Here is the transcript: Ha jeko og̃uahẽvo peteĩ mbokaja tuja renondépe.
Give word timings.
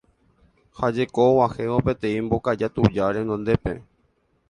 Ha 0.77 0.87
jeko 0.95 1.23
og̃uahẽvo 1.31 1.77
peteĩ 1.85 2.23
mbokaja 2.25 2.67
tuja 2.75 3.05
renondépe. 3.15 3.73